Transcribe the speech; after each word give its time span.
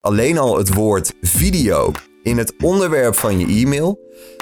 Alleen 0.00 0.38
al 0.38 0.56
het 0.56 0.74
woord 0.74 1.12
video 1.20 1.92
in 2.22 2.38
het 2.38 2.54
onderwerp 2.62 3.14
van 3.14 3.38
je 3.38 3.46
e-mail 3.46 3.98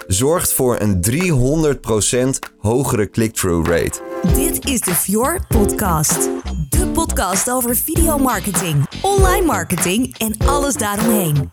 zorgt 0.07 0.53
voor 0.53 0.81
een 0.81 1.05
300% 1.11 2.53
hogere 2.59 3.11
click-through 3.11 3.71
rate. 3.71 4.01
Dit 4.35 4.67
is 4.67 4.81
de 4.81 4.95
Fjord 4.95 5.49
Podcast. 5.49 6.29
De 6.69 6.91
podcast 6.93 7.51
over 7.51 7.77
videomarketing, 7.77 8.87
online 9.03 9.47
marketing 9.47 10.19
en 10.19 10.37
alles 10.47 10.75
daaromheen. 10.75 11.53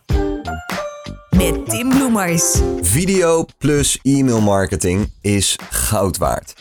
Met 1.38 1.70
Tim 1.70 1.90
Bloemers. 1.90 2.62
Video 2.82 3.46
plus 3.58 4.00
e-mail 4.02 4.42
marketing 4.42 5.12
is 5.22 5.56
goud 5.70 6.18
waard. 6.18 6.54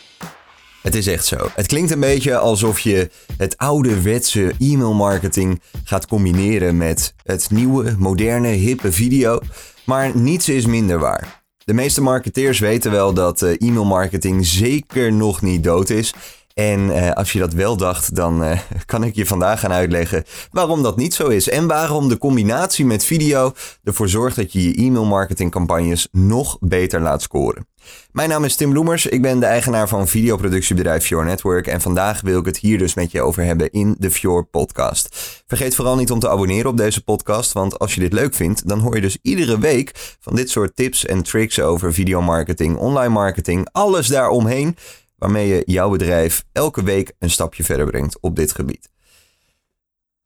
Het 0.85 0.95
is 0.95 1.07
echt 1.07 1.25
zo. 1.25 1.37
Het 1.55 1.67
klinkt 1.67 1.91
een 1.91 1.99
beetje 1.99 2.37
alsof 2.37 2.79
je 2.79 3.09
het 3.37 3.57
ouderwetse 3.57 4.53
e-mail 4.59 4.93
marketing 4.93 5.61
gaat 5.83 6.07
combineren 6.07 6.77
met 6.77 7.13
het 7.23 7.51
nieuwe, 7.51 7.95
moderne, 7.97 8.47
hippe 8.47 8.91
video. 8.91 9.39
Maar 9.85 10.17
niets 10.17 10.49
is 10.49 10.65
minder 10.65 10.99
waar. 10.99 11.43
De 11.63 11.73
meeste 11.73 12.01
marketeers 12.01 12.59
weten 12.59 12.91
wel 12.91 13.13
dat 13.13 13.41
eh, 13.41 13.61
e-mail 13.61 13.85
marketing 13.85 14.45
zeker 14.45 15.13
nog 15.13 15.41
niet 15.41 15.63
dood 15.63 15.89
is. 15.89 16.13
En 16.55 16.79
uh, 16.79 17.11
als 17.11 17.31
je 17.31 17.39
dat 17.39 17.53
wel 17.53 17.77
dacht, 17.77 18.15
dan 18.15 18.43
uh, 18.43 18.59
kan 18.85 19.03
ik 19.03 19.15
je 19.15 19.25
vandaag 19.25 19.59
gaan 19.59 19.71
uitleggen 19.71 20.23
waarom 20.51 20.83
dat 20.83 20.97
niet 20.97 21.13
zo 21.13 21.27
is. 21.27 21.49
En 21.49 21.67
waarom 21.67 22.09
de 22.09 22.17
combinatie 22.17 22.85
met 22.85 23.05
video 23.05 23.53
ervoor 23.83 24.09
zorgt 24.09 24.35
dat 24.35 24.53
je 24.53 24.63
je 24.63 24.75
e-mail 24.75 25.05
marketing 25.05 25.51
campagnes 25.51 26.07
nog 26.11 26.57
beter 26.59 27.01
laat 27.01 27.21
scoren. 27.21 27.67
Mijn 28.11 28.29
naam 28.29 28.43
is 28.43 28.55
Tim 28.55 28.69
Bloemers, 28.69 29.05
ik 29.05 29.21
ben 29.21 29.39
de 29.39 29.45
eigenaar 29.45 29.87
van 29.87 30.07
videoproductiebedrijf 30.07 31.03
Fjord 31.03 31.25
Network 31.25 31.67
en 31.67 31.81
vandaag 31.81 32.21
wil 32.21 32.39
ik 32.39 32.45
het 32.45 32.57
hier 32.57 32.77
dus 32.77 32.93
met 32.93 33.11
je 33.11 33.21
over 33.21 33.43
hebben 33.43 33.71
in 33.71 33.95
de 33.99 34.11
Fjord 34.11 34.49
podcast. 34.49 35.15
Vergeet 35.47 35.75
vooral 35.75 35.95
niet 35.95 36.11
om 36.11 36.19
te 36.19 36.29
abonneren 36.29 36.69
op 36.69 36.77
deze 36.77 37.03
podcast, 37.03 37.53
want 37.53 37.79
als 37.79 37.93
je 37.93 37.99
dit 37.99 38.13
leuk 38.13 38.33
vindt, 38.33 38.67
dan 38.67 38.79
hoor 38.79 38.95
je 38.95 39.01
dus 39.01 39.17
iedere 39.21 39.59
week 39.59 40.15
van 40.19 40.35
dit 40.35 40.49
soort 40.49 40.75
tips 40.75 41.05
en 41.05 41.23
tricks 41.23 41.59
over 41.59 41.93
videomarketing, 41.93 42.77
online 42.77 43.13
marketing, 43.13 43.67
alles 43.71 44.07
daaromheen 44.07 44.75
waarmee 45.17 45.47
je 45.47 45.63
jouw 45.65 45.89
bedrijf 45.89 46.43
elke 46.51 46.83
week 46.83 47.13
een 47.19 47.29
stapje 47.29 47.63
verder 47.63 47.85
brengt 47.85 48.19
op 48.19 48.35
dit 48.35 48.51
gebied. 48.51 48.89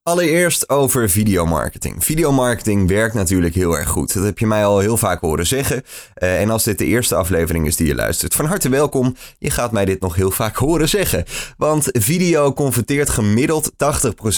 Allereerst 0.09 0.69
over 0.69 1.09
videomarketing. 1.09 2.03
Videomarketing 2.03 2.87
werkt 2.87 3.13
natuurlijk 3.13 3.55
heel 3.55 3.77
erg 3.77 3.89
goed. 3.89 4.13
Dat 4.13 4.23
heb 4.23 4.39
je 4.39 4.47
mij 4.47 4.65
al 4.65 4.79
heel 4.79 4.97
vaak 4.97 5.21
horen 5.21 5.47
zeggen. 5.47 5.83
Uh, 6.17 6.41
en 6.41 6.49
als 6.49 6.63
dit 6.63 6.77
de 6.77 6.85
eerste 6.85 7.15
aflevering 7.15 7.67
is 7.67 7.75
die 7.75 7.87
je 7.87 7.95
luistert, 7.95 8.35
van 8.35 8.45
harte 8.45 8.69
welkom. 8.69 9.15
Je 9.39 9.49
gaat 9.49 9.71
mij 9.71 9.85
dit 9.85 10.01
nog 10.01 10.15
heel 10.15 10.31
vaak 10.31 10.55
horen 10.65 10.89
zeggen. 10.89 11.23
Want 11.57 11.87
video 11.91 12.53
converteert 12.53 13.09
gemiddeld 13.09 13.71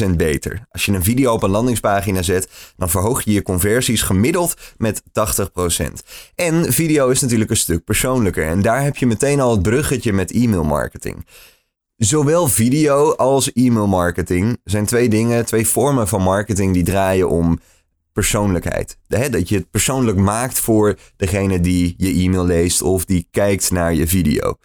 80% 0.04 0.10
beter. 0.16 0.66
Als 0.72 0.86
je 0.86 0.92
een 0.92 1.04
video 1.04 1.34
op 1.34 1.44
een 1.44 1.50
landingspagina 1.50 2.22
zet, 2.22 2.50
dan 2.78 2.90
verhoog 2.90 3.22
je 3.22 3.32
je 3.32 3.42
conversies 3.42 4.02
gemiddeld 4.02 4.54
met 4.78 5.02
80%. 5.04 5.04
En 6.36 6.74
video 6.74 7.10
is 7.10 7.22
natuurlijk 7.22 7.50
een 7.50 7.58
stuk 7.58 7.84
persoonlijker. 7.84 8.48
En 8.48 8.62
daar 8.62 8.84
heb 8.84 8.98
je 8.98 9.06
meteen 9.06 9.40
al 9.40 9.52
het 9.52 9.62
bruggetje 9.62 10.14
met 10.14 10.32
e-mail 10.32 10.64
marketing. 10.64 11.26
Zowel 12.04 12.48
video 12.48 13.12
als 13.12 13.54
e-mail 13.54 13.88
marketing 13.88 14.58
zijn 14.64 14.86
twee 14.86 15.10
dingen, 15.10 15.46
twee 15.46 15.68
vormen 15.68 16.08
van 16.08 16.22
marketing 16.22 16.74
die 16.74 16.84
draaien 16.84 17.30
om 17.30 17.60
persoonlijkheid. 18.14 18.98
Dat 19.08 19.50
je 19.50 19.56
het 19.56 19.72
persoonlijk 19.72 20.18
maakt 20.18 20.60
voor 20.60 20.98
degene 21.16 21.60
die 21.60 21.94
je 21.98 22.14
e-mail 22.14 22.46
leest 22.46 22.82
of 22.82 23.06
die 23.06 23.28
kijkt 23.32 23.72
naar 23.72 23.94
je 23.94 24.08
video. 24.08 24.56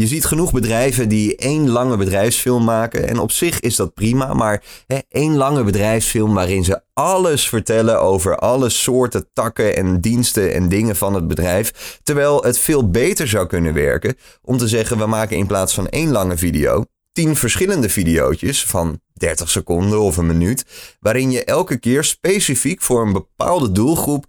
Je 0.00 0.06
ziet 0.06 0.24
genoeg 0.24 0.52
bedrijven 0.52 1.08
die 1.08 1.36
één 1.36 1.68
lange 1.68 1.96
bedrijfsfilm 1.96 2.64
maken. 2.64 3.08
En 3.08 3.18
op 3.18 3.32
zich 3.32 3.60
is 3.60 3.76
dat 3.76 3.94
prima. 3.94 4.34
Maar 4.34 4.62
hè, 4.86 4.98
één 5.08 5.36
lange 5.36 5.64
bedrijfsfilm 5.64 6.34
waarin 6.34 6.64
ze 6.64 6.80
alles 6.92 7.48
vertellen 7.48 8.00
over 8.00 8.36
alle 8.36 8.68
soorten 8.68 9.28
takken 9.32 9.76
en 9.76 10.00
diensten 10.00 10.52
en 10.54 10.68
dingen 10.68 10.96
van 10.96 11.14
het 11.14 11.28
bedrijf. 11.28 11.98
Terwijl 12.02 12.42
het 12.42 12.58
veel 12.58 12.90
beter 12.90 13.28
zou 13.28 13.46
kunnen 13.46 13.74
werken 13.74 14.14
om 14.42 14.58
te 14.58 14.68
zeggen: 14.68 14.98
we 14.98 15.06
maken 15.06 15.36
in 15.36 15.46
plaats 15.46 15.74
van 15.74 15.88
één 15.88 16.10
lange 16.10 16.36
video. 16.36 16.84
tien 17.12 17.36
verschillende 17.36 17.88
video's 17.88 18.64
van 18.66 19.00
30 19.12 19.50
seconden 19.50 20.00
of 20.00 20.16
een 20.16 20.26
minuut. 20.26 20.64
Waarin 21.00 21.30
je 21.30 21.44
elke 21.44 21.78
keer 21.78 22.04
specifiek 22.04 22.82
voor 22.82 23.06
een 23.06 23.12
bepaalde 23.12 23.72
doelgroep 23.72 24.24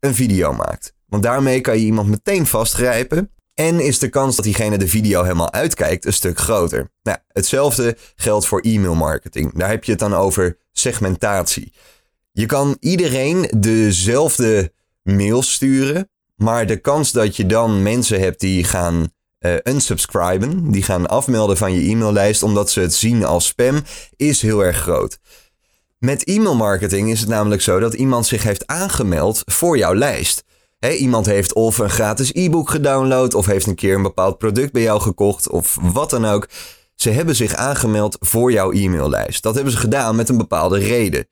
een 0.00 0.14
video 0.14 0.52
maakt. 0.52 0.94
Want 1.06 1.22
daarmee 1.22 1.60
kan 1.60 1.78
je 1.78 1.84
iemand 1.84 2.08
meteen 2.08 2.46
vastgrijpen 2.46 3.30
en 3.56 3.80
is 3.80 3.98
de 3.98 4.08
kans 4.08 4.36
dat 4.36 4.44
diegene 4.44 4.78
de 4.78 4.88
video 4.88 5.22
helemaal 5.22 5.52
uitkijkt 5.52 6.04
een 6.04 6.12
stuk 6.12 6.38
groter. 6.38 6.90
Nou, 7.02 7.18
hetzelfde 7.28 7.96
geldt 8.16 8.46
voor 8.46 8.60
e-mail 8.60 8.94
marketing. 8.94 9.52
Daar 9.54 9.68
heb 9.68 9.84
je 9.84 9.90
het 9.90 10.00
dan 10.00 10.14
over 10.14 10.56
segmentatie. 10.72 11.72
Je 12.32 12.46
kan 12.46 12.76
iedereen 12.80 13.50
dezelfde 13.56 14.72
mail 15.02 15.42
sturen, 15.42 16.10
maar 16.34 16.66
de 16.66 16.76
kans 16.76 17.12
dat 17.12 17.36
je 17.36 17.46
dan 17.46 17.82
mensen 17.82 18.20
hebt 18.20 18.40
die 18.40 18.64
gaan 18.64 19.12
uh, 19.40 19.54
unsubscriben, 19.64 20.70
die 20.70 20.82
gaan 20.82 21.06
afmelden 21.06 21.56
van 21.56 21.72
je 21.72 21.90
e-maillijst 21.90 22.42
omdat 22.42 22.70
ze 22.70 22.80
het 22.80 22.94
zien 22.94 23.24
als 23.24 23.46
spam, 23.46 23.82
is 24.16 24.42
heel 24.42 24.64
erg 24.64 24.76
groot. 24.76 25.18
Met 25.98 26.24
e-mail 26.24 26.56
marketing 26.56 27.10
is 27.10 27.20
het 27.20 27.28
namelijk 27.28 27.62
zo 27.62 27.78
dat 27.78 27.94
iemand 27.94 28.26
zich 28.26 28.42
heeft 28.42 28.66
aangemeld 28.66 29.42
voor 29.44 29.78
jouw 29.78 29.94
lijst 29.94 30.44
iemand 30.94 31.26
heeft 31.26 31.52
of 31.52 31.78
een 31.78 31.90
gratis 31.90 32.30
e-book 32.32 32.70
gedownload 32.70 33.34
of 33.34 33.46
heeft 33.46 33.66
een 33.66 33.74
keer 33.74 33.94
een 33.94 34.02
bepaald 34.02 34.38
product 34.38 34.72
bij 34.72 34.82
jou 34.82 35.00
gekocht 35.00 35.48
of 35.48 35.78
wat 35.80 36.10
dan 36.10 36.24
ook. 36.24 36.48
Ze 36.94 37.10
hebben 37.10 37.36
zich 37.36 37.54
aangemeld 37.54 38.16
voor 38.20 38.52
jouw 38.52 38.72
e-maillijst. 38.72 39.42
Dat 39.42 39.54
hebben 39.54 39.72
ze 39.72 39.78
gedaan 39.78 40.16
met 40.16 40.28
een 40.28 40.36
bepaalde 40.36 40.78
reden. 40.78 41.26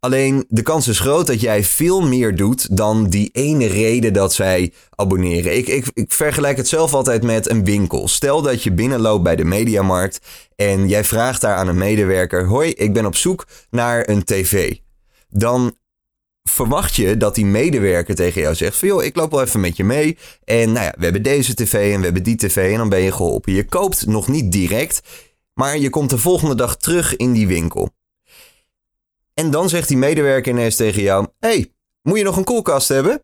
Alleen 0.00 0.44
de 0.48 0.62
kans 0.62 0.88
is 0.88 1.00
groot 1.00 1.26
dat 1.26 1.40
jij 1.40 1.64
veel 1.64 2.00
meer 2.00 2.36
doet 2.36 2.76
dan 2.76 3.08
die 3.08 3.30
ene 3.32 3.66
reden 3.66 4.12
dat 4.12 4.34
zij 4.34 4.72
abonneren. 4.90 5.56
Ik, 5.56 5.66
ik, 5.68 5.86
ik 5.94 6.12
vergelijk 6.12 6.56
het 6.56 6.68
zelf 6.68 6.94
altijd 6.94 7.22
met 7.22 7.50
een 7.50 7.64
winkel. 7.64 8.08
Stel 8.08 8.42
dat 8.42 8.62
je 8.62 8.72
binnenloopt 8.72 9.22
bij 9.22 9.36
de 9.36 9.44
mediamarkt 9.44 10.20
en 10.56 10.88
jij 10.88 11.04
vraagt 11.04 11.40
daar 11.40 11.56
aan 11.56 11.68
een 11.68 11.78
medewerker: 11.78 12.46
Hoi, 12.46 12.70
ik 12.70 12.92
ben 12.92 13.06
op 13.06 13.16
zoek 13.16 13.46
naar 13.70 14.08
een 14.08 14.24
tv. 14.24 14.76
Dan 15.28 15.76
verwacht 16.48 16.94
je 16.94 17.16
dat 17.16 17.34
die 17.34 17.46
medewerker 17.46 18.14
tegen 18.14 18.40
jou 18.40 18.54
zegt 18.54 18.76
van 18.76 19.02
ik 19.02 19.16
loop 19.16 19.30
wel 19.30 19.42
even 19.42 19.60
met 19.60 19.76
je 19.76 19.84
mee. 19.84 20.18
En 20.44 20.72
nou 20.72 20.84
ja, 20.84 20.94
we 20.98 21.04
hebben 21.04 21.22
deze 21.22 21.54
tv 21.54 21.92
en 21.92 21.98
we 21.98 22.04
hebben 22.04 22.22
die 22.22 22.36
tv 22.36 22.72
en 22.72 22.78
dan 22.78 22.88
ben 22.88 23.00
je 23.00 23.12
geholpen. 23.12 23.52
Je 23.52 23.64
koopt 23.64 24.06
nog 24.06 24.28
niet 24.28 24.52
direct, 24.52 25.00
maar 25.54 25.78
je 25.78 25.90
komt 25.90 26.10
de 26.10 26.18
volgende 26.18 26.54
dag 26.54 26.76
terug 26.76 27.16
in 27.16 27.32
die 27.32 27.46
winkel. 27.46 27.90
En 29.34 29.50
dan 29.50 29.68
zegt 29.68 29.88
die 29.88 29.96
medewerker 29.96 30.52
ineens 30.52 30.76
tegen 30.76 31.02
jou, 31.02 31.26
hey, 31.38 31.72
moet 32.02 32.18
je 32.18 32.24
nog 32.24 32.36
een 32.36 32.44
koelkast 32.44 32.88
hebben? 32.88 33.22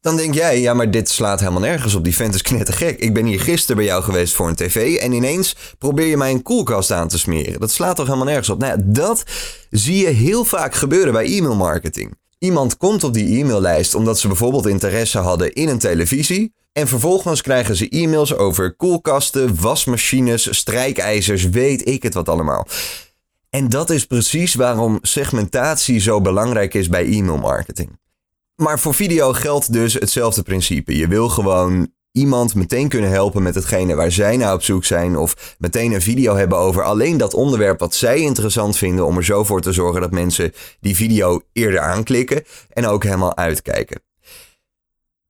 Dan 0.00 0.16
denk 0.16 0.34
jij, 0.34 0.60
ja, 0.60 0.74
maar 0.74 0.90
dit 0.90 1.08
slaat 1.08 1.40
helemaal 1.40 1.60
nergens 1.60 1.94
op. 1.94 2.04
Die 2.04 2.16
vent 2.16 2.34
is 2.34 2.42
knettergek. 2.42 2.98
Ik 2.98 3.14
ben 3.14 3.24
hier 3.24 3.40
gisteren 3.40 3.76
bij 3.76 3.84
jou 3.84 4.02
geweest 4.02 4.34
voor 4.34 4.48
een 4.48 4.54
tv 4.54 4.96
en 4.96 5.12
ineens 5.12 5.56
probeer 5.78 6.06
je 6.06 6.16
mij 6.16 6.30
een 6.30 6.42
koelkast 6.42 6.90
aan 6.90 7.08
te 7.08 7.18
smeren. 7.18 7.60
Dat 7.60 7.70
slaat 7.70 7.96
toch 7.96 8.06
helemaal 8.06 8.26
nergens 8.26 8.48
op? 8.48 8.58
Nou 8.58 8.78
dat 8.84 9.22
zie 9.70 9.96
je 9.96 10.08
heel 10.08 10.44
vaak 10.44 10.74
gebeuren 10.74 11.12
bij 11.12 11.24
e-mail 11.24 11.54
marketing. 11.54 12.20
Iemand 12.42 12.76
komt 12.76 13.04
op 13.04 13.14
die 13.14 13.38
e-maillijst 13.38 13.94
omdat 13.94 14.18
ze 14.18 14.26
bijvoorbeeld 14.26 14.66
interesse 14.66 15.18
hadden 15.18 15.52
in 15.52 15.68
een 15.68 15.78
televisie. 15.78 16.54
En 16.72 16.88
vervolgens 16.88 17.42
krijgen 17.42 17.76
ze 17.76 17.88
e-mails 17.88 18.34
over 18.34 18.76
koelkasten, 18.76 19.60
wasmachines, 19.60 20.56
strijkijzers, 20.56 21.48
weet 21.48 21.88
ik 21.88 22.02
het 22.02 22.14
wat 22.14 22.28
allemaal. 22.28 22.66
En 23.50 23.68
dat 23.68 23.90
is 23.90 24.06
precies 24.06 24.54
waarom 24.54 24.98
segmentatie 25.02 25.98
zo 25.98 26.20
belangrijk 26.20 26.74
is 26.74 26.88
bij 26.88 27.04
e-mail 27.04 27.38
marketing. 27.38 27.98
Maar 28.56 28.78
voor 28.78 28.94
video 28.94 29.32
geldt 29.32 29.72
dus 29.72 29.94
hetzelfde 29.94 30.42
principe. 30.42 30.96
Je 30.96 31.08
wil 31.08 31.28
gewoon 31.28 31.92
iemand 32.12 32.54
meteen 32.54 32.88
kunnen 32.88 33.10
helpen 33.10 33.42
met 33.42 33.54
hetgene 33.54 33.94
waar 33.94 34.12
zij 34.12 34.36
naar 34.36 34.54
op 34.54 34.62
zoek 34.62 34.84
zijn. 34.84 35.16
Of 35.16 35.56
meteen 35.58 35.92
een 35.92 36.02
video 36.02 36.34
hebben 36.36 36.58
over 36.58 36.82
alleen 36.82 37.16
dat 37.16 37.34
onderwerp 37.34 37.78
wat 37.78 37.94
zij 37.94 38.20
interessant 38.20 38.76
vinden. 38.76 39.06
Om 39.06 39.16
er 39.16 39.24
zo 39.24 39.44
voor 39.44 39.60
te 39.60 39.72
zorgen 39.72 40.00
dat 40.00 40.10
mensen 40.10 40.52
die 40.80 40.96
video 40.96 41.40
eerder 41.52 41.80
aanklikken 41.80 42.44
en 42.70 42.86
ook 42.86 43.02
helemaal 43.02 43.36
uitkijken. 43.36 44.02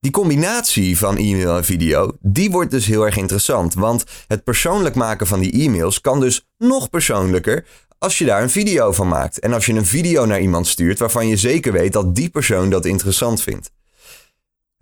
Die 0.00 0.10
combinatie 0.10 0.98
van 0.98 1.16
e-mail 1.16 1.56
en 1.56 1.64
video, 1.64 2.12
die 2.20 2.50
wordt 2.50 2.70
dus 2.70 2.86
heel 2.86 3.04
erg 3.04 3.16
interessant. 3.16 3.74
Want 3.74 4.04
het 4.26 4.44
persoonlijk 4.44 4.94
maken 4.94 5.26
van 5.26 5.40
die 5.40 5.52
e-mails 5.52 6.00
kan 6.00 6.20
dus 6.20 6.46
nog 6.58 6.90
persoonlijker 6.90 7.66
als 7.98 8.18
je 8.18 8.24
daar 8.24 8.42
een 8.42 8.50
video 8.50 8.92
van 8.92 9.08
maakt. 9.08 9.38
En 9.38 9.52
als 9.52 9.66
je 9.66 9.72
een 9.72 9.86
video 9.86 10.24
naar 10.24 10.40
iemand 10.40 10.66
stuurt 10.66 10.98
waarvan 10.98 11.28
je 11.28 11.36
zeker 11.36 11.72
weet 11.72 11.92
dat 11.92 12.14
die 12.14 12.28
persoon 12.28 12.70
dat 12.70 12.84
interessant 12.84 13.42
vindt. 13.42 13.70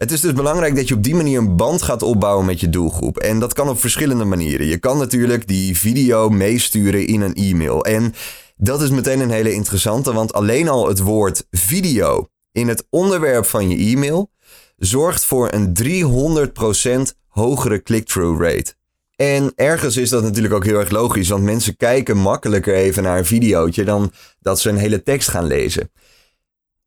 Het 0.00 0.12
is 0.12 0.20
dus 0.20 0.32
belangrijk 0.32 0.76
dat 0.76 0.88
je 0.88 0.94
op 0.94 1.02
die 1.02 1.14
manier 1.14 1.38
een 1.38 1.56
band 1.56 1.82
gaat 1.82 2.02
opbouwen 2.02 2.46
met 2.46 2.60
je 2.60 2.68
doelgroep. 2.68 3.18
En 3.18 3.38
dat 3.38 3.52
kan 3.52 3.68
op 3.68 3.80
verschillende 3.80 4.24
manieren. 4.24 4.66
Je 4.66 4.78
kan 4.78 4.98
natuurlijk 4.98 5.48
die 5.48 5.78
video 5.78 6.28
meesturen 6.28 7.06
in 7.06 7.20
een 7.20 7.34
e-mail. 7.34 7.84
En 7.84 8.14
dat 8.56 8.82
is 8.82 8.90
meteen 8.90 9.20
een 9.20 9.30
hele 9.30 9.52
interessante, 9.52 10.12
want 10.12 10.32
alleen 10.32 10.68
al 10.68 10.88
het 10.88 10.98
woord 10.98 11.46
video 11.50 12.28
in 12.52 12.68
het 12.68 12.86
onderwerp 12.90 13.46
van 13.46 13.68
je 13.68 13.76
e-mail 13.76 14.30
zorgt 14.76 15.24
voor 15.24 15.52
een 15.52 15.76
300% 17.10 17.16
hogere 17.28 17.82
click-through 17.82 18.42
rate. 18.42 18.74
En 19.16 19.52
ergens 19.54 19.96
is 19.96 20.10
dat 20.10 20.22
natuurlijk 20.22 20.54
ook 20.54 20.64
heel 20.64 20.78
erg 20.78 20.90
logisch, 20.90 21.28
want 21.28 21.42
mensen 21.42 21.76
kijken 21.76 22.16
makkelijker 22.16 22.74
even 22.74 23.02
naar 23.02 23.18
een 23.18 23.26
videootje 23.26 23.84
dan 23.84 24.12
dat 24.40 24.60
ze 24.60 24.68
een 24.68 24.76
hele 24.76 25.02
tekst 25.02 25.28
gaan 25.28 25.46
lezen. 25.46 25.90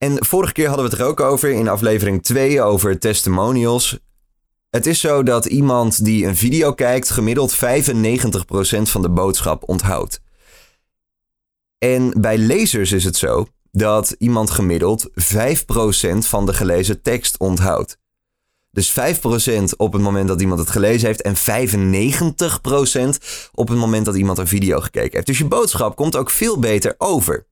En 0.04 0.26
vorige 0.26 0.54
keer 0.54 0.68
hadden 0.68 0.86
we 0.86 0.92
het 0.92 1.00
er 1.02 1.08
ook 1.08 1.20
over 1.20 1.50
in 1.50 1.68
aflevering 1.68 2.24
2 2.24 2.62
over 2.62 3.00
testimonials. 3.00 4.00
Het 4.70 4.86
is 4.86 5.00
zo 5.00 5.24
dat 5.24 5.46
iemand 5.46 6.06
die 6.06 6.26
een 6.26 6.36
video 6.36 6.74
kijkt 6.74 7.10
gemiddeld 7.10 7.56
95% 7.56 7.58
van 8.82 9.02
de 9.02 9.10
boodschap 9.10 9.70
onthoudt. 9.70 10.22
En 11.78 12.22
bij 12.22 12.38
lezers 12.38 12.92
is 12.92 13.04
het 13.04 13.16
zo 13.16 13.48
dat 13.72 14.16
iemand 14.18 14.52
gemiddeld 14.52 15.10
5% 15.10 15.14
van 16.18 16.46
de 16.46 16.54
gelezen 16.54 17.02
tekst 17.02 17.38
onthoudt. 17.38 17.98
Dus 18.72 18.92
5% 18.92 18.94
op 19.78 19.94
het 19.94 20.02
moment 20.02 20.28
dat 20.28 20.42
iemand 20.42 20.60
het 20.60 20.70
gelezen 20.70 21.08
heeft 21.08 21.22
en 21.22 21.36
95% 21.36 21.40
op 23.54 23.68
het 23.68 23.78
moment 23.78 24.06
dat 24.06 24.16
iemand 24.16 24.38
een 24.38 24.48
video 24.48 24.80
gekeken 24.80 25.14
heeft. 25.14 25.28
Dus 25.28 25.38
je 25.38 25.46
boodschap 25.46 25.96
komt 25.96 26.16
ook 26.16 26.30
veel 26.30 26.60
beter 26.60 26.96
over. 26.98 27.46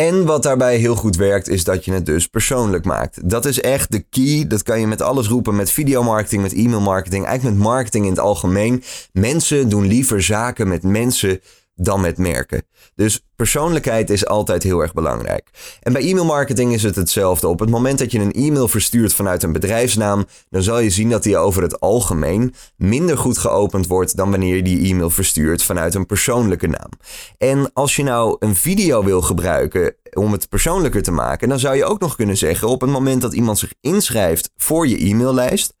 En 0.00 0.24
wat 0.24 0.42
daarbij 0.42 0.76
heel 0.76 0.94
goed 0.94 1.16
werkt, 1.16 1.48
is 1.48 1.64
dat 1.64 1.84
je 1.84 1.92
het 1.92 2.06
dus 2.06 2.26
persoonlijk 2.26 2.84
maakt. 2.84 3.30
Dat 3.30 3.44
is 3.44 3.60
echt 3.60 3.92
de 3.92 4.04
key. 4.10 4.46
Dat 4.46 4.62
kan 4.62 4.80
je 4.80 4.86
met 4.86 5.02
alles 5.02 5.28
roepen. 5.28 5.56
Met 5.56 5.70
videomarketing, 5.70 6.42
met 6.42 6.52
e-mailmarketing, 6.52 7.24
eigenlijk 7.24 7.56
met 7.56 7.66
marketing 7.66 8.04
in 8.04 8.10
het 8.10 8.20
algemeen. 8.20 8.82
Mensen 9.12 9.68
doen 9.68 9.86
liever 9.86 10.22
zaken 10.22 10.68
met 10.68 10.82
mensen 10.82 11.40
dan 11.82 12.00
met 12.00 12.18
merken. 12.18 12.62
Dus 12.94 13.26
persoonlijkheid 13.36 14.10
is 14.10 14.26
altijd 14.26 14.62
heel 14.62 14.80
erg 14.80 14.92
belangrijk. 14.92 15.50
En 15.80 15.92
bij 15.92 16.02
e-mailmarketing 16.02 16.72
is 16.72 16.82
het 16.82 16.96
hetzelfde. 16.96 17.48
Op 17.48 17.60
het 17.60 17.70
moment 17.70 17.98
dat 17.98 18.12
je 18.12 18.18
een 18.18 18.32
e-mail 18.32 18.68
verstuurt 18.68 19.14
vanuit 19.14 19.42
een 19.42 19.52
bedrijfsnaam, 19.52 20.26
dan 20.50 20.62
zal 20.62 20.78
je 20.78 20.90
zien 20.90 21.10
dat 21.10 21.22
die 21.22 21.36
over 21.36 21.62
het 21.62 21.80
algemeen 21.80 22.54
minder 22.76 23.18
goed 23.18 23.38
geopend 23.38 23.86
wordt 23.86 24.16
dan 24.16 24.30
wanneer 24.30 24.56
je 24.56 24.62
die 24.62 24.90
e-mail 24.90 25.10
verstuurt 25.10 25.62
vanuit 25.62 25.94
een 25.94 26.06
persoonlijke 26.06 26.66
naam. 26.66 26.90
En 27.38 27.70
als 27.72 27.96
je 27.96 28.02
nou 28.02 28.36
een 28.38 28.54
video 28.54 29.04
wil 29.04 29.22
gebruiken 29.22 29.94
om 30.12 30.32
het 30.32 30.48
persoonlijker 30.48 31.02
te 31.02 31.10
maken, 31.10 31.48
dan 31.48 31.58
zou 31.58 31.76
je 31.76 31.84
ook 31.84 32.00
nog 32.00 32.16
kunnen 32.16 32.36
zeggen 32.36 32.68
op 32.68 32.80
het 32.80 32.90
moment 32.90 33.22
dat 33.22 33.34
iemand 33.34 33.58
zich 33.58 33.72
inschrijft 33.80 34.50
voor 34.56 34.86
je 34.86 35.04
e-maillijst, 35.04 35.74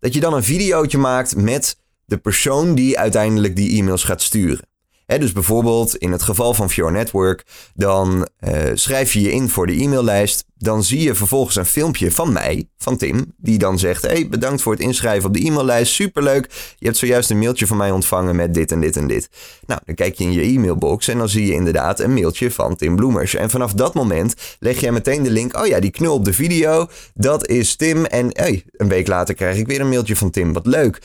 dat 0.00 0.14
je 0.14 0.20
dan 0.20 0.34
een 0.34 0.44
videootje 0.44 0.98
maakt 0.98 1.36
met 1.36 1.76
de 2.04 2.16
persoon 2.16 2.74
die 2.74 2.98
uiteindelijk 2.98 3.56
die 3.56 3.78
e-mails 3.78 4.04
gaat 4.04 4.22
sturen 4.22 4.68
dus 5.16 5.32
bijvoorbeeld 5.32 5.96
in 5.96 6.12
het 6.12 6.22
geval 6.22 6.54
van 6.54 6.70
Fjord 6.70 6.92
Network, 6.92 7.44
dan 7.74 8.28
uh, 8.40 8.52
schrijf 8.74 9.12
je 9.12 9.20
je 9.20 9.32
in 9.32 9.48
voor 9.48 9.66
de 9.66 9.72
e-maillijst. 9.72 10.46
Dan 10.56 10.84
zie 10.84 11.00
je 11.00 11.14
vervolgens 11.14 11.56
een 11.56 11.66
filmpje 11.66 12.12
van 12.12 12.32
mij, 12.32 12.68
van 12.78 12.96
Tim, 12.96 13.34
die 13.36 13.58
dan 13.58 13.78
zegt: 13.78 14.02
Hey, 14.02 14.28
bedankt 14.28 14.62
voor 14.62 14.72
het 14.72 14.82
inschrijven 14.82 15.28
op 15.28 15.34
de 15.34 15.46
e-maillijst. 15.46 15.92
Superleuk. 15.92 16.74
Je 16.78 16.86
hebt 16.86 16.98
zojuist 16.98 17.30
een 17.30 17.38
mailtje 17.38 17.66
van 17.66 17.76
mij 17.76 17.90
ontvangen 17.90 18.36
met 18.36 18.54
dit 18.54 18.72
en 18.72 18.80
dit 18.80 18.96
en 18.96 19.06
dit. 19.06 19.30
Nou, 19.66 19.80
dan 19.84 19.94
kijk 19.94 20.14
je 20.14 20.24
in 20.24 20.32
je 20.32 20.42
e-mailbox 20.42 21.08
en 21.08 21.18
dan 21.18 21.28
zie 21.28 21.46
je 21.46 21.52
inderdaad 21.52 22.00
een 22.00 22.14
mailtje 22.14 22.50
van 22.50 22.76
Tim 22.76 22.96
Bloemers. 22.96 23.34
En 23.34 23.50
vanaf 23.50 23.72
dat 23.72 23.94
moment 23.94 24.34
leg 24.58 24.80
jij 24.80 24.92
meteen 24.92 25.22
de 25.22 25.30
link: 25.30 25.56
Oh 25.56 25.66
ja, 25.66 25.80
die 25.80 25.90
knul 25.90 26.14
op 26.14 26.24
de 26.24 26.32
video, 26.32 26.86
dat 27.14 27.46
is 27.46 27.76
Tim. 27.76 28.04
En 28.04 28.28
hey, 28.32 28.64
een 28.72 28.88
week 28.88 29.06
later 29.06 29.34
krijg 29.34 29.56
ik 29.56 29.66
weer 29.66 29.80
een 29.80 29.88
mailtje 29.88 30.16
van 30.16 30.30
Tim. 30.30 30.52
Wat 30.52 30.66
leuk. 30.66 31.00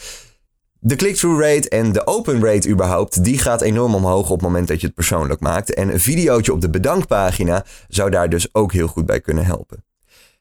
De 0.85 0.95
click-through 0.95 1.41
rate 1.41 1.69
en 1.69 1.91
de 1.91 2.07
open 2.07 2.45
rate 2.45 2.69
überhaupt, 2.69 3.23
die 3.23 3.37
gaat 3.37 3.61
enorm 3.61 3.95
omhoog 3.95 4.29
op 4.29 4.39
het 4.39 4.41
moment 4.41 4.67
dat 4.67 4.79
je 4.79 4.85
het 4.85 4.95
persoonlijk 4.95 5.39
maakt. 5.39 5.73
En 5.73 5.89
een 5.89 5.99
videootje 5.99 6.53
op 6.53 6.61
de 6.61 6.69
bedankpagina 6.69 7.65
zou 7.87 8.09
daar 8.09 8.29
dus 8.29 8.53
ook 8.53 8.73
heel 8.73 8.87
goed 8.87 9.05
bij 9.05 9.21
kunnen 9.21 9.45
helpen. 9.45 9.83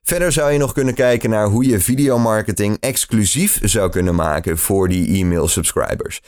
Verder 0.02 0.32
zou 0.32 0.52
je 0.52 0.58
nog 0.58 0.72
kunnen 0.72 0.94
kijken 0.94 1.30
naar 1.30 1.46
hoe 1.46 1.66
je 1.66 1.80
videomarketing 1.80 2.76
exclusief 2.80 3.58
zou 3.62 3.90
kunnen 3.90 4.14
maken 4.14 4.58
voor 4.58 4.88
die 4.88 5.20
e-mail 5.20 5.48
subscribers. 5.48 6.20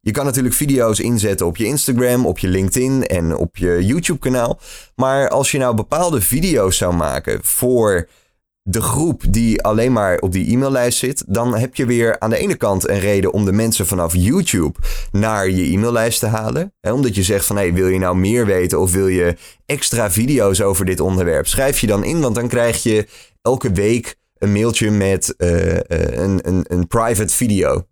Je 0.00 0.10
kan 0.10 0.24
natuurlijk 0.24 0.54
video's 0.54 0.98
inzetten 0.98 1.46
op 1.46 1.56
je 1.56 1.64
Instagram, 1.64 2.26
op 2.26 2.38
je 2.38 2.48
LinkedIn 2.48 3.06
en 3.06 3.36
op 3.36 3.56
je 3.56 3.84
YouTube 3.84 4.18
kanaal. 4.18 4.58
Maar 4.94 5.28
als 5.28 5.50
je 5.50 5.58
nou 5.58 5.74
bepaalde 5.74 6.20
video's 6.20 6.76
zou 6.76 6.94
maken 6.94 7.40
voor 7.42 8.08
de 8.68 8.80
groep 8.80 9.22
die 9.28 9.62
alleen 9.62 9.92
maar 9.92 10.18
op 10.18 10.32
die 10.32 10.52
e-maillijst 10.52 10.98
zit, 10.98 11.24
dan 11.26 11.56
heb 11.56 11.74
je 11.74 11.86
weer 11.86 12.18
aan 12.18 12.30
de 12.30 12.38
ene 12.38 12.56
kant 12.56 12.88
een 12.88 12.98
reden 12.98 13.32
om 13.32 13.44
de 13.44 13.52
mensen 13.52 13.86
vanaf 13.86 14.14
YouTube 14.14 14.78
naar 15.12 15.50
je 15.50 15.72
e-maillijst 15.72 16.20
te 16.20 16.26
halen. 16.26 16.72
He, 16.80 16.92
omdat 16.92 17.14
je 17.14 17.22
zegt 17.22 17.46
van 17.46 17.56
hey, 17.56 17.72
wil 17.72 17.86
je 17.86 17.98
nou 17.98 18.16
meer 18.16 18.46
weten 18.46 18.80
of 18.80 18.92
wil 18.92 19.06
je 19.06 19.36
extra 19.66 20.10
video's 20.10 20.60
over 20.60 20.84
dit 20.84 21.00
onderwerp? 21.00 21.46
Schrijf 21.46 21.80
je 21.80 21.86
dan 21.86 22.04
in, 22.04 22.20
want 22.20 22.34
dan 22.34 22.48
krijg 22.48 22.82
je 22.82 23.06
elke 23.42 23.72
week 23.72 24.16
een 24.38 24.52
mailtje 24.52 24.90
met 24.90 25.34
uh, 25.38 25.76
een, 25.88 26.48
een, 26.48 26.64
een 26.68 26.86
private 26.86 27.34
video. 27.34 27.86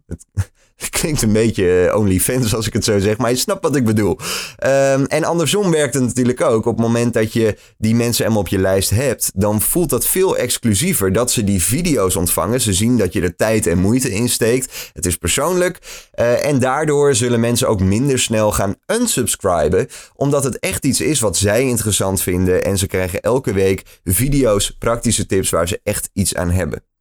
Klinkt 1.01 1.23
een 1.23 1.33
beetje 1.33 1.87
eh, 1.87 1.99
OnlyFans 1.99 2.55
als 2.55 2.67
ik 2.67 2.73
het 2.73 2.85
zo 2.85 2.99
zeg, 2.99 3.17
maar 3.17 3.31
je 3.31 3.37
snapt 3.37 3.63
wat 3.63 3.77
ik 3.77 3.85
bedoel. 3.85 4.19
Um, 4.67 5.05
en 5.07 5.25
andersom 5.25 5.71
werkt 5.71 5.95
het 5.95 6.03
natuurlijk 6.03 6.41
ook. 6.41 6.67
Op 6.67 6.77
het 6.77 6.87
moment 6.87 7.15
dat 7.15 7.33
je 7.33 7.57
die 7.79 7.95
mensen 7.95 8.23
helemaal 8.23 8.43
op 8.43 8.49
je 8.49 8.59
lijst 8.59 8.91
hebt, 8.91 9.31
dan 9.35 9.61
voelt 9.61 9.91
dat 9.91 10.07
veel 10.07 10.37
exclusiever 10.37 11.13
dat 11.13 11.33
ze 11.33 11.45
die 11.45 11.63
video's 11.63 12.17
ontvangen. 12.17 12.61
Ze 12.61 12.73
zien 12.73 12.99
dat 12.99 13.13
je 13.13 13.21
er 13.21 13.37
tijd 13.37 13.67
en 13.67 13.79
moeite 13.79 14.11
in 14.11 14.29
steekt. 14.29 14.91
Het 14.93 15.07
is 15.07 15.17
persoonlijk. 15.17 15.79
Uh, 16.15 16.47
en 16.47 16.59
daardoor 16.59 17.15
zullen 17.15 17.41
mensen 17.41 17.69
ook 17.69 17.81
minder 17.81 18.19
snel 18.19 18.53
gaan 18.53 18.77
unsubscriben, 18.87 19.89
omdat 20.15 20.45
het 20.45 20.59
echt 20.59 20.85
iets 20.85 21.01
is 21.01 21.21
wat 21.21 21.37
zij 21.37 21.63
interessant 21.63 22.21
vinden. 22.21 22.65
En 22.65 22.79
ze 22.79 22.87
krijgen 22.87 23.21
elke 23.21 23.53
week 23.53 23.83
video's, 24.05 24.71
praktische 24.79 25.27
tips 25.27 25.51
waar 25.51 25.69
ze 25.69 25.81
echt 25.83 26.11
iets 26.13 26.35
aan 26.35 26.51
hebben. 26.51 26.94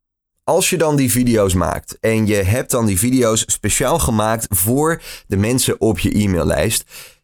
Als 0.45 0.69
je 0.69 0.77
dan 0.77 0.95
die 0.95 1.11
video's 1.11 1.53
maakt 1.53 1.97
en 1.99 2.27
je 2.27 2.35
hebt 2.35 2.71
dan 2.71 2.85
die 2.85 2.99
video's 2.99 3.43
speciaal 3.47 3.99
gemaakt 3.99 4.47
voor 4.49 5.01
de 5.27 5.37
mensen 5.37 5.81
op 5.81 5.99
je 5.99 6.11
e-maillijst, 6.19 6.83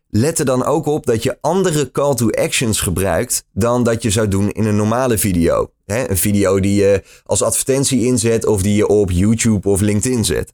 let 0.10 0.39
er 0.39 0.45
dan 0.45 0.66
ook 0.66 0.86
op 0.86 1.06
dat 1.06 1.24
je 1.24 1.38
andere 1.42 1.92
call 1.92 2.16
to 2.16 2.30
actions 2.30 2.81
gebruikt 2.81 3.45
dan 3.54 3.83
dat 3.83 4.04
je 4.04 4.10
zou 4.10 4.27
doen 4.27 4.51
in 4.51 4.66
een 4.66 4.75
normale 4.75 5.18
video. 5.18 5.71
een 5.86 6.18
video 6.18 6.60
die 6.60 6.75
je 6.75 7.04
als 7.24 7.42
advertentie 7.42 8.06
inzet 8.06 8.45
of 8.45 8.62
die 8.62 8.75
je 8.75 8.88
op 8.88 9.12
YouTube 9.12 9.69
of 9.69 9.81
LinkedIn 9.81 10.25
zet. 10.25 10.54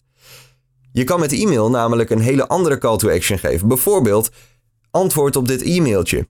Je 0.91 1.03
kan 1.03 1.19
met 1.19 1.31
e-mail 1.31 1.69
namelijk 1.69 2.09
een 2.09 2.21
hele 2.21 2.47
andere 2.47 2.77
call 2.77 2.97
to 2.97 3.09
action 3.09 3.39
geven. 3.39 3.67
Bijvoorbeeld, 3.67 4.29
antwoord 4.91 5.35
op 5.35 5.47
dit 5.47 5.61
e-mailtje. 5.61 6.27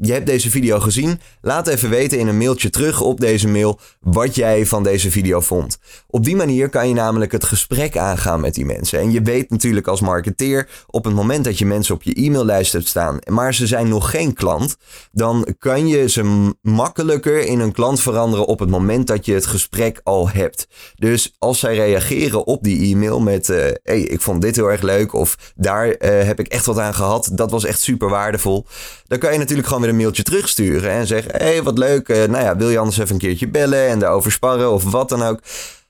Je 0.00 0.12
hebt 0.12 0.26
deze 0.26 0.50
video 0.50 0.80
gezien. 0.80 1.20
Laat 1.40 1.66
even 1.66 1.90
weten 1.90 2.18
in 2.18 2.26
een 2.26 2.38
mailtje 2.38 2.70
terug 2.70 3.00
op 3.00 3.20
deze 3.20 3.48
mail 3.48 3.80
wat 4.00 4.34
jij 4.34 4.66
van 4.66 4.82
deze 4.82 5.10
video 5.10 5.40
vond. 5.40 5.78
Op 6.06 6.24
die 6.24 6.36
manier 6.36 6.68
kan 6.68 6.88
je 6.88 6.94
namelijk 6.94 7.32
het 7.32 7.44
gesprek 7.44 7.96
aangaan 7.96 8.40
met 8.40 8.54
die 8.54 8.64
mensen. 8.64 8.98
En 8.98 9.12
je 9.12 9.22
weet 9.22 9.50
natuurlijk 9.50 9.86
als 9.86 10.00
marketeer 10.00 10.68
op 10.86 11.04
het 11.04 11.14
moment 11.14 11.44
dat 11.44 11.58
je 11.58 11.66
mensen 11.66 11.94
op 11.94 12.02
je 12.02 12.14
e-maillijst 12.14 12.72
hebt 12.72 12.88
staan, 12.88 13.18
maar 13.30 13.54
ze 13.54 13.66
zijn 13.66 13.88
nog 13.88 14.10
geen 14.10 14.34
klant, 14.34 14.76
dan 15.12 15.54
kan 15.58 15.86
je 15.86 16.08
ze 16.08 16.52
makkelijker 16.62 17.46
in 17.46 17.60
een 17.60 17.72
klant 17.72 18.00
veranderen 18.00 18.46
op 18.46 18.58
het 18.58 18.70
moment 18.70 19.06
dat 19.06 19.26
je 19.26 19.34
het 19.34 19.46
gesprek 19.46 20.00
al 20.04 20.30
hebt. 20.30 20.68
Dus 20.94 21.34
als 21.38 21.58
zij 21.58 21.74
reageren 21.74 22.46
op 22.46 22.62
die 22.62 22.94
e-mail 22.94 23.20
met 23.20 23.48
uh, 23.48 23.56
hey, 23.82 24.00
ik 24.00 24.20
vond 24.20 24.42
dit 24.42 24.56
heel 24.56 24.70
erg 24.70 24.82
leuk 24.82 25.12
of 25.12 25.52
daar 25.56 25.86
uh, 25.86 25.94
heb 26.00 26.40
ik 26.40 26.46
echt 26.46 26.66
wat 26.66 26.78
aan 26.78 26.94
gehad, 26.94 27.30
dat 27.32 27.50
was 27.50 27.64
echt 27.64 27.80
super 27.80 28.08
waardevol, 28.08 28.66
dan 29.06 29.18
kan 29.18 29.32
je 29.32 29.35
natuurlijk 29.38 29.66
gewoon 29.66 29.82
weer 29.82 29.90
een 29.90 29.96
mailtje 29.96 30.22
terugsturen 30.22 30.90
en 30.90 31.06
zeggen: 31.06 31.30
Hé, 31.36 31.44
hey, 31.44 31.62
wat 31.62 31.78
leuk. 31.78 32.08
Uh, 32.08 32.16
nou 32.24 32.44
ja, 32.44 32.56
wil 32.56 32.70
je 32.70 32.78
anders 32.78 32.98
even 32.98 33.14
een 33.14 33.20
keertje 33.20 33.48
bellen 33.48 33.88
en 33.88 33.98
daarover 33.98 34.32
sparren 34.32 34.72
of 34.72 34.90
wat 34.90 35.08
dan 35.08 35.22
ook. 35.22 35.40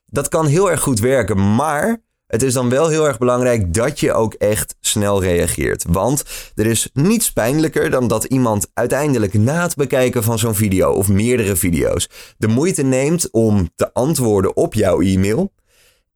Dat 0.07 0.29
kan 0.29 0.47
heel 0.47 0.71
erg 0.71 0.81
goed 0.81 1.01
werken, 1.01 1.55
maar 1.55 2.05
het 2.27 2.43
is 2.43 2.53
dan 2.53 2.69
wel 2.69 2.89
heel 2.89 3.07
erg 3.07 3.19
belangrijk 3.19 3.75
dat 3.75 4.01
je 4.01 4.13
ook 4.13 4.35
echt 4.35 4.77
snel 4.81 5.23
reageert. 5.23 5.85
Want 5.89 6.23
er 6.55 6.67
is 6.67 6.91
niets 6.93 7.33
pijnlijker 7.33 7.91
dan 7.91 8.09
dat 8.09 8.25
iemand 8.25 8.67
uiteindelijk 8.75 9.35
na 9.35 9.63
het 9.63 9.75
bekijken 9.75 10.23
van 10.23 10.39
zo'n 10.39 10.55
video 10.55 10.93
of 10.93 11.09
meerdere 11.09 11.57
video's 11.57 12.09
de 12.39 12.49
moeite 12.49 12.83
neemt 12.83 13.31
om 13.31 13.69
te 13.75 13.93
antwoorden 13.93 14.57
op 14.57 14.75
jouw 14.75 15.01
e-mail 15.01 15.53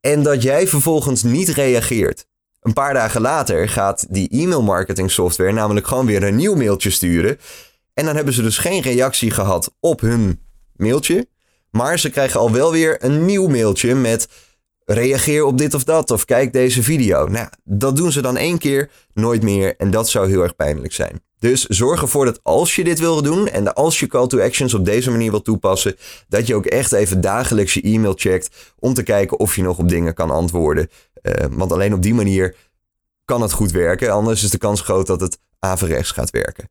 en 0.01 0.23
dat 0.23 0.43
jij 0.43 0.67
vervolgens 0.67 1.23
niet 1.23 1.49
reageert. 1.49 2.25
Een 2.61 2.73
paar 2.73 2.93
dagen 2.93 3.21
later 3.21 3.69
gaat 3.69 4.05
die 4.09 4.29
e-mail 4.29 4.61
marketing 4.61 5.11
software 5.11 5.51
namelijk 5.51 5.87
gewoon 5.87 6.05
weer 6.05 6.23
een 6.23 6.35
nieuw 6.35 6.55
mailtje 6.55 6.89
sturen. 6.89 7.39
En 7.93 8.05
dan 8.05 8.15
hebben 8.15 8.33
ze 8.33 8.41
dus 8.41 8.57
geen 8.57 8.81
reactie 8.81 9.31
gehad 9.31 9.73
op 9.79 10.01
hun 10.01 10.39
mailtje. 10.75 11.27
Maar 11.71 11.99
ze 11.99 12.09
krijgen 12.09 12.39
al 12.39 12.51
wel 12.51 12.71
weer 12.71 13.03
een 13.03 13.25
nieuw 13.25 13.47
mailtje 13.47 13.95
met 13.95 14.27
reageer 14.85 15.43
op 15.43 15.57
dit 15.57 15.73
of 15.73 15.83
dat 15.83 16.11
of 16.11 16.25
kijk 16.25 16.53
deze 16.53 16.83
video. 16.83 17.27
Nou, 17.27 17.47
dat 17.63 17.95
doen 17.95 18.11
ze 18.11 18.21
dan 18.21 18.37
één 18.37 18.57
keer, 18.57 18.89
nooit 19.13 19.43
meer 19.43 19.75
en 19.77 19.91
dat 19.91 20.09
zou 20.09 20.29
heel 20.29 20.41
erg 20.41 20.55
pijnlijk 20.55 20.93
zijn. 20.93 21.21
Dus 21.39 21.65
zorg 21.65 22.01
ervoor 22.01 22.25
dat 22.25 22.39
als 22.43 22.75
je 22.75 22.83
dit 22.83 22.99
wil 22.99 23.21
doen 23.21 23.47
en 23.47 23.73
als 23.73 23.99
je 23.99 24.07
call 24.07 24.27
to 24.27 24.39
actions 24.39 24.73
op 24.73 24.85
deze 24.85 25.11
manier 25.11 25.31
wil 25.31 25.41
toepassen, 25.41 25.95
dat 26.27 26.47
je 26.47 26.55
ook 26.55 26.65
echt 26.65 26.91
even 26.91 27.21
dagelijks 27.21 27.73
je 27.73 27.81
e-mail 27.81 28.13
checkt 28.15 28.73
om 28.79 28.93
te 28.93 29.03
kijken 29.03 29.39
of 29.39 29.55
je 29.55 29.61
nog 29.61 29.77
op 29.77 29.89
dingen 29.89 30.13
kan 30.13 30.31
antwoorden. 30.31 30.89
Uh, 31.21 31.33
want 31.51 31.71
alleen 31.71 31.93
op 31.93 32.01
die 32.01 32.13
manier 32.13 32.55
kan 33.25 33.41
het 33.41 33.51
goed 33.51 33.71
werken. 33.71 34.11
Anders 34.11 34.43
is 34.43 34.49
de 34.49 34.57
kans 34.57 34.81
groot 34.81 35.07
dat 35.07 35.21
het 35.21 35.39
averechts 35.59 36.11
gaat 36.11 36.29
werken. 36.29 36.69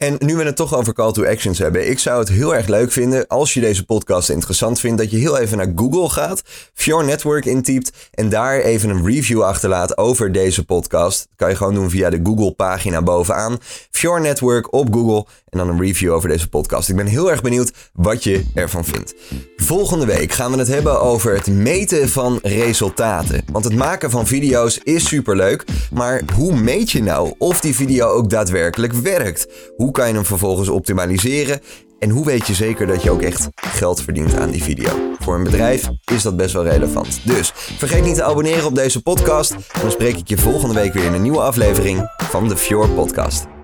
En 0.00 0.16
nu 0.18 0.36
we 0.36 0.44
het 0.44 0.56
toch 0.56 0.74
over 0.74 0.92
call 0.92 1.12
to 1.12 1.24
actions 1.24 1.58
hebben, 1.58 1.90
ik 1.90 1.98
zou 1.98 2.18
het 2.18 2.28
heel 2.28 2.54
erg 2.54 2.66
leuk 2.66 2.92
vinden 2.92 3.26
als 3.26 3.54
je 3.54 3.60
deze 3.60 3.84
podcast 3.84 4.28
interessant 4.28 4.80
vindt, 4.80 4.98
dat 4.98 5.10
je 5.10 5.16
heel 5.16 5.38
even 5.38 5.56
naar 5.56 5.72
Google 5.76 6.08
gaat, 6.08 6.42
Fjord 6.74 7.06
Network 7.06 7.44
intypt 7.44 7.92
en 8.10 8.28
daar 8.28 8.60
even 8.60 8.90
een 8.90 9.06
review 9.06 9.42
achterlaat 9.42 9.98
over 9.98 10.32
deze 10.32 10.64
podcast. 10.64 11.18
Dat 11.18 11.36
kan 11.36 11.48
je 11.48 11.56
gewoon 11.56 11.74
doen 11.74 11.90
via 11.90 12.10
de 12.10 12.20
Google 12.22 12.52
pagina 12.52 13.02
bovenaan. 13.02 13.58
Fjord 13.90 14.22
Network 14.22 14.72
op 14.72 14.94
Google 14.94 15.26
en 15.48 15.58
dan 15.58 15.68
een 15.68 15.80
review 15.80 16.12
over 16.12 16.28
deze 16.28 16.48
podcast. 16.48 16.88
Ik 16.88 16.96
ben 16.96 17.06
heel 17.06 17.30
erg 17.30 17.42
benieuwd 17.42 17.72
wat 17.92 18.24
je 18.24 18.44
ervan 18.54 18.84
vindt. 18.84 19.14
Volgende 19.56 20.06
week 20.06 20.32
gaan 20.32 20.52
we 20.52 20.58
het 20.58 20.68
hebben 20.68 21.00
over 21.00 21.34
het 21.34 21.46
meten 21.46 22.08
van 22.08 22.38
resultaten. 22.42 23.42
Want 23.52 23.64
het 23.64 23.76
maken 23.76 24.10
van 24.10 24.26
video's 24.26 24.80
is 24.82 25.08
superleuk, 25.08 25.64
maar 25.92 26.22
hoe 26.34 26.56
meet 26.56 26.90
je 26.90 27.02
nou 27.02 27.34
of 27.38 27.60
die 27.60 27.74
video 27.74 28.08
ook 28.08 28.30
daadwerkelijk 28.30 28.92
werkt? 28.92 29.46
Hoe 29.90 29.98
kan 29.98 30.08
je 30.08 30.14
hem 30.14 30.24
vervolgens 30.24 30.68
optimaliseren? 30.68 31.60
En 31.98 32.10
hoe 32.10 32.24
weet 32.24 32.46
je 32.46 32.54
zeker 32.54 32.86
dat 32.86 33.02
je 33.02 33.10
ook 33.10 33.22
echt 33.22 33.48
geld 33.54 34.02
verdient 34.02 34.34
aan 34.34 34.50
die 34.50 34.62
video? 34.62 34.90
Voor 35.18 35.34
een 35.34 35.42
bedrijf 35.42 35.88
is 36.12 36.22
dat 36.22 36.36
best 36.36 36.52
wel 36.52 36.64
relevant. 36.64 37.20
Dus 37.24 37.52
vergeet 37.54 38.04
niet 38.04 38.14
te 38.14 38.22
abonneren 38.22 38.64
op 38.64 38.74
deze 38.74 39.02
podcast. 39.02 39.54
Dan 39.80 39.90
spreek 39.90 40.16
ik 40.16 40.28
je 40.28 40.38
volgende 40.38 40.74
week 40.74 40.92
weer 40.92 41.04
in 41.04 41.12
een 41.12 41.22
nieuwe 41.22 41.40
aflevering 41.40 42.14
van 42.16 42.48
de 42.48 42.56
Fjord 42.56 42.94
Podcast. 42.94 43.59